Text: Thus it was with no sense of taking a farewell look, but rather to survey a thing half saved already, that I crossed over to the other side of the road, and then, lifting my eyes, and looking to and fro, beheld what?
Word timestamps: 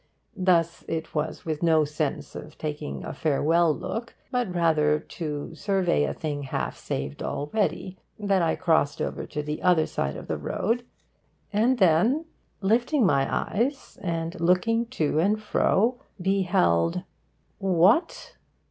Thus 0.35 0.83
it 0.87 1.13
was 1.13 1.45
with 1.45 1.61
no 1.61 1.85
sense 1.85 2.35
of 2.35 2.57
taking 2.57 3.05
a 3.05 3.13
farewell 3.13 3.71
look, 3.71 4.15
but 4.31 4.51
rather 4.51 4.97
to 4.99 5.53
survey 5.53 6.05
a 6.05 6.13
thing 6.15 6.41
half 6.41 6.75
saved 6.75 7.21
already, 7.21 7.99
that 8.17 8.41
I 8.41 8.55
crossed 8.55 8.99
over 8.99 9.27
to 9.27 9.43
the 9.43 9.61
other 9.61 9.85
side 9.85 10.15
of 10.15 10.27
the 10.27 10.39
road, 10.39 10.87
and 11.53 11.77
then, 11.77 12.25
lifting 12.61 13.05
my 13.05 13.31
eyes, 13.31 13.99
and 14.01 14.39
looking 14.41 14.87
to 14.87 15.19
and 15.19 15.39
fro, 15.39 16.01
beheld 16.19 17.03
what? 17.59 18.37